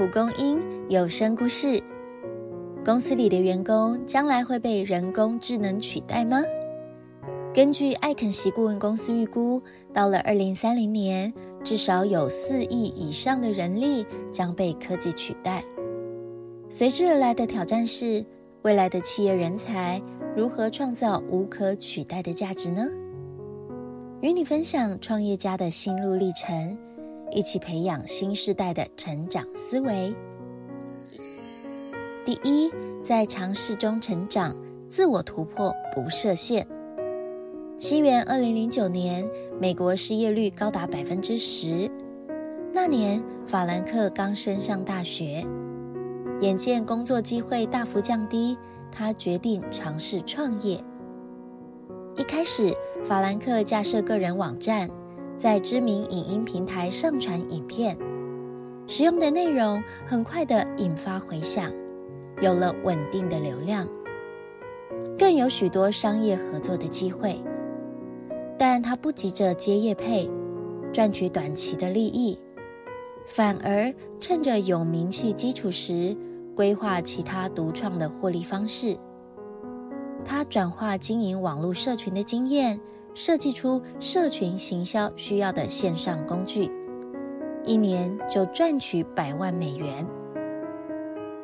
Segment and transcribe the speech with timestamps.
[0.00, 0.58] 蒲公英
[0.88, 1.78] 有声故事：
[2.82, 6.42] 公司里的员工将来会被人工智能取代吗？
[7.52, 9.60] 根据艾肯锡顾问公司预估，
[9.92, 11.30] 到了二零三零年，
[11.62, 15.62] 至少有四亿以上的人力将被科技取代。
[16.70, 18.24] 随之而来的挑战是，
[18.62, 20.00] 未来的企业人才
[20.34, 22.88] 如何创造无可取代的价值呢？
[24.22, 26.74] 与你分享创业家的心路历程。
[27.30, 30.14] 一起培养新时代的成长思维。
[32.24, 32.70] 第一，
[33.04, 34.56] 在尝试中成长，
[34.88, 36.66] 自我突破不设限。
[37.78, 39.26] 西元二零零九年，
[39.58, 41.90] 美国失业率高达百分之十。
[42.72, 45.44] 那年，法兰克刚升上大学，
[46.40, 48.56] 眼见工作机会大幅降低，
[48.92, 50.82] 他决定尝试创业。
[52.16, 52.74] 一开始，
[53.04, 54.90] 法兰克架设个人网站。
[55.40, 57.96] 在知名影音平台上传影片，
[58.86, 61.72] 使用的内容很快的引发回响，
[62.42, 63.88] 有了稳定的流量，
[65.18, 67.40] 更有许多商业合作的机会。
[68.58, 70.30] 但他不急着接业配，
[70.92, 72.38] 赚取短期的利益，
[73.26, 76.14] 反而趁着有名气基础时，
[76.54, 78.94] 规划其他独创的获利方式。
[80.22, 82.78] 他转化经营网络社群的经验。
[83.14, 86.70] 设计出社群行销需要的线上工具，
[87.64, 90.06] 一年就赚取百万美元，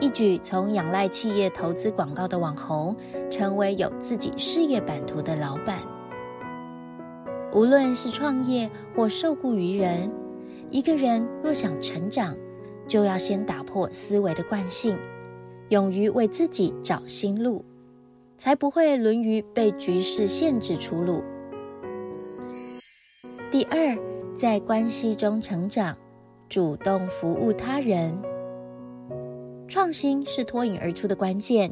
[0.00, 2.96] 一举从仰赖企业投资广告的网红，
[3.30, 5.78] 成为有自己事业版图的老板。
[7.52, 10.10] 无论是创业或受雇于人，
[10.70, 12.36] 一个人若想成长，
[12.88, 14.98] 就要先打破思维的惯性，
[15.68, 17.64] 勇于为自己找新路，
[18.36, 21.22] 才不会沦于被局势限制出路。
[23.52, 23.94] 第二，
[24.34, 25.94] 在关系中成长，
[26.48, 28.10] 主动服务他人。
[29.68, 31.70] 创新是脱颖而出的关键，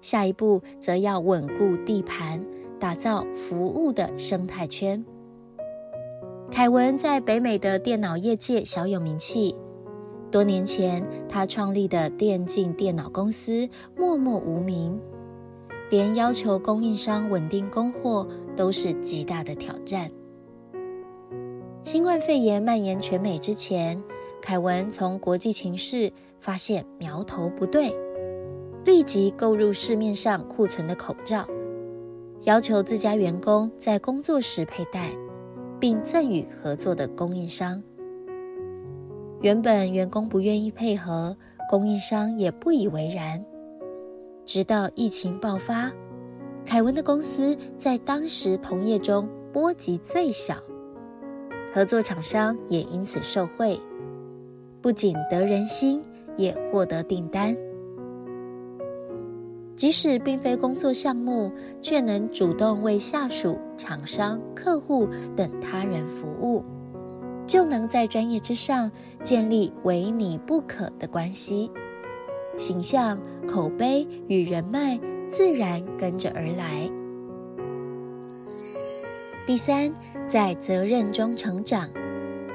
[0.00, 2.42] 下一步则要稳固地盘，
[2.80, 5.04] 打造服务的生态圈。
[6.50, 9.54] 凯文在北美的电脑业界小有名气，
[10.30, 14.98] 多年前他创立的电竞电脑公司默默无名，
[15.90, 20.10] 连要求供应商稳定供货都是极大的挑战。
[21.90, 23.98] 新冠肺炎蔓延全美之前，
[24.42, 27.96] 凯文从国际情势发现苗头不对，
[28.84, 31.48] 立即购入市面上库存的口罩，
[32.44, 35.08] 要求自家员工在工作时佩戴，
[35.80, 37.82] 并赠予合作的供应商。
[39.40, 41.34] 原本员工不愿意配合，
[41.70, 43.42] 供应商也不以为然。
[44.44, 45.90] 直到疫情爆发，
[46.66, 50.54] 凯文的公司在当时同业中波及最小。
[51.78, 53.80] 合作厂商也因此受惠，
[54.82, 56.02] 不仅得人心，
[56.36, 57.56] 也获得订单。
[59.76, 66.64] 即使并非工作项目，却能主动为下属、厂商、客户等他人服务，
[67.46, 68.90] 就能在专业之上
[69.22, 71.70] 建立唯你不可的关系，
[72.56, 74.98] 形象、口碑与人脉
[75.30, 76.90] 自然跟着而来。
[79.48, 79.90] 第三。
[80.26, 81.88] 在责任中成长，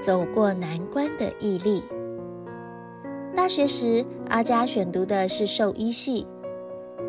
[0.00, 1.84] 走过难关的毅力。
[3.36, 6.26] 大学时，阿佳选读的是兽医系，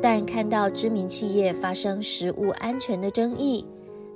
[0.00, 3.66] 但看到知名企业发生食物安全的争议，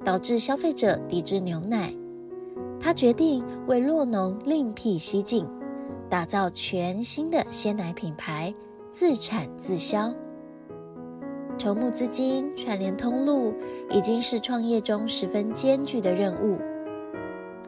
[0.03, 1.95] 导致消费者抵制牛奶，
[2.81, 5.47] 他决定为洛农另辟蹊径，
[6.09, 8.55] 打造全新的鲜奶品牌，
[8.91, 10.11] 自产自销。
[11.61, 13.53] 筹募资金、串联通路，
[13.91, 16.57] 已经是创业中十分艰巨的任务。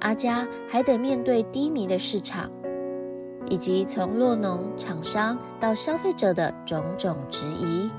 [0.00, 2.50] 阿佳还得面对低迷的市场，
[3.50, 7.90] 以及从落农厂商到消费者的种种质疑。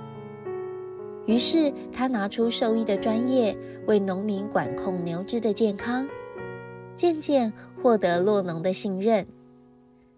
[1.27, 3.55] 于是，他拿出兽医的专业，
[3.85, 6.09] 为农民管控牛只的健康，
[6.95, 9.23] 渐渐获得落农的信任。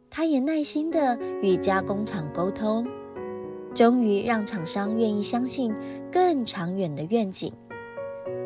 [0.09, 2.87] 他也耐心地与加工厂沟通。
[3.75, 5.75] 终于让厂商愿意相信
[6.09, 7.51] 更长远的愿景，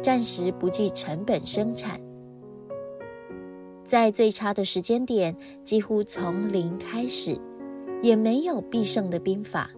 [0.02, 2.02] 暂时不计成本生产，
[3.84, 7.38] 在最差的时间点，几乎从零开始，
[8.02, 9.70] 也没有必胜的兵法。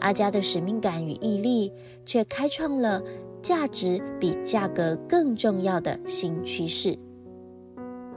[0.00, 1.72] 阿佳的使命感与毅力，
[2.04, 3.02] 却开创了
[3.40, 6.94] 价值比价格更重要的新趋势。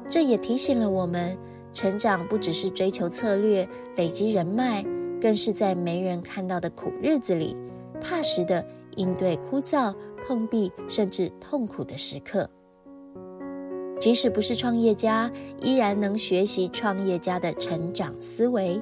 [0.09, 1.37] 这也提醒了我们，
[1.73, 3.65] 成长不只是追求策略、
[3.95, 4.83] 累积人脉。
[5.23, 7.55] 更是在没人看到的苦日子里，
[8.01, 8.65] 踏实的
[8.97, 9.95] 应对枯燥、
[10.27, 12.49] 碰壁甚至痛苦的时刻。
[14.01, 15.31] 即使不是创业家，
[15.61, 18.81] 依然能学习创业家的成长思维，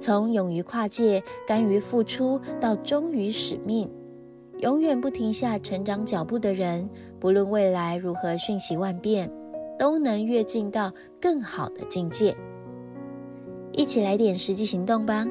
[0.00, 3.88] 从勇于跨界、甘于付出到忠于使命，
[4.58, 6.90] 永远不停下成长脚步的人，
[7.20, 9.30] 不论未来如何瞬息万变，
[9.78, 12.36] 都能跃进到更好的境界。
[13.70, 15.24] 一起来点实际行动吧！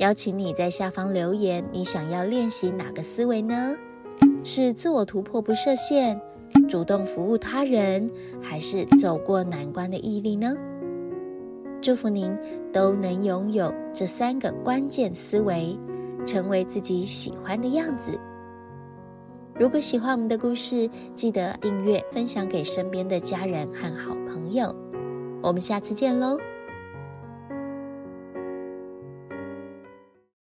[0.00, 3.76] 邀请你在下方留言，你想要练习哪个思维呢？
[4.42, 6.18] 是自我突破不设限？
[6.66, 8.10] 主动服务他人，
[8.40, 10.56] 还是走过难关的毅力呢？
[11.82, 12.34] 祝福您
[12.72, 15.78] 都能拥有这三个关键思维，
[16.26, 18.18] 成为自己喜欢的样子。
[19.54, 24.74] 如果喜欢我们的故事，记得订阅、分享给身边的家人和好朋友。
[25.42, 26.38] 我们下次见喽！